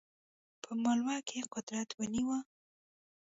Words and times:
په 0.63 0.71
مالوه 0.83 1.17
کې 1.27 1.49
قدرت 1.53 1.89
ونیوی. 1.93 2.39